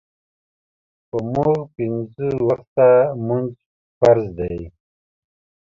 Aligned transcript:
پۀ 1.09 1.17
مونږ 1.33 1.55
پينځۀ 1.75 2.29
وخته 2.47 2.89
مونځ 3.25 3.51
فرض 3.97 4.25
دے 4.37 4.55